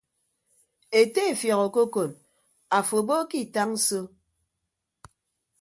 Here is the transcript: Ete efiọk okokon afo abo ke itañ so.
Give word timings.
Ete 1.01 1.21
efiọk 1.33 1.61
okokon 1.83 2.11
afo 2.77 2.97
abo 3.01 3.17
ke 3.29 3.37
itañ 3.45 3.71
so. 3.85 4.01